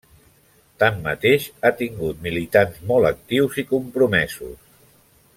Tanmateix, 0.83 1.43
ha 1.63 1.71
tingut 1.81 2.23
militants 2.27 2.81
molt 2.93 3.09
actius 3.13 3.59
i 3.63 3.65
compromesos. 3.75 4.57